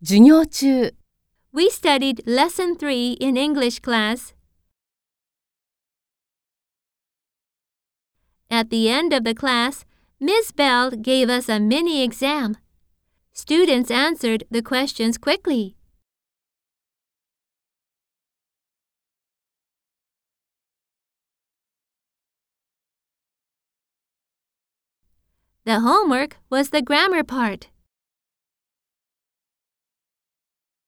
[0.00, 0.94] 授業中、
[1.52, 4.32] We studied Lesson 3 in English class.
[8.48, 9.84] At the end of the class,
[10.20, 10.52] Ms.
[10.54, 12.58] Bell gave us a mini exam.
[13.32, 15.74] Students answered the questions quickly.
[25.64, 27.66] The homework was the grammar part.